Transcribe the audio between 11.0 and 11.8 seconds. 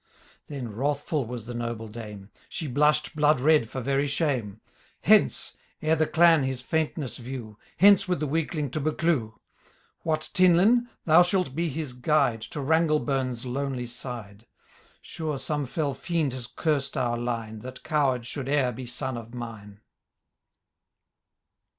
thou shalt be